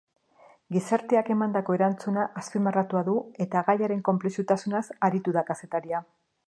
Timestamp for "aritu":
5.11-5.37